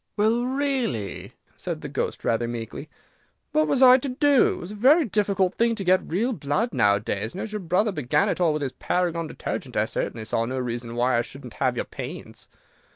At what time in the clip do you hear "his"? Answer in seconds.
8.63-8.71